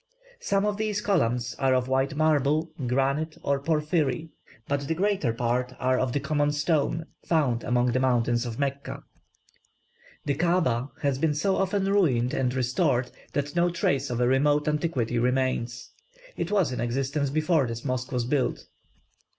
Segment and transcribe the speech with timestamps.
[0.39, 4.31] Some of these columns are of white marble, granite, or porphyry,
[4.67, 9.03] but the greater part are of the common stone found among the mountains of Mecca.
[10.25, 14.67] The Kaaba has been so often ruined and restored that no trace of a remote
[14.67, 15.91] antiquity remains.
[16.35, 18.65] It was in existence before this mosque was built.